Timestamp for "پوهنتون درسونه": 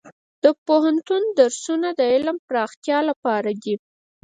0.65-1.89